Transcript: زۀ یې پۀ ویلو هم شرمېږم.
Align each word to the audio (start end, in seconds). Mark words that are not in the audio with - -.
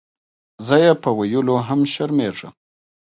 زۀ 0.65 0.75
یې 0.83 0.91
پۀ 1.01 1.09
ویلو 1.17 1.55
هم 1.67 1.81
شرمېږم. 1.91 2.53